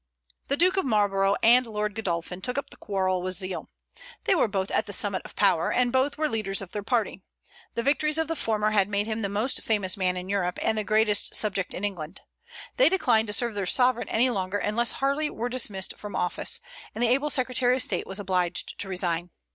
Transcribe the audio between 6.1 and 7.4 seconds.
were leaders of their party.